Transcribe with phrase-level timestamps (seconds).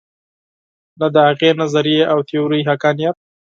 [0.99, 3.15] نه د هغې نظریې او تیورۍ حقانیت.